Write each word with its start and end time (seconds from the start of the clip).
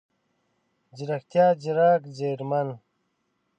ځيرکتيا، 0.97 1.45
ځیرک، 1.61 2.01
ځیرمن، 2.17 2.67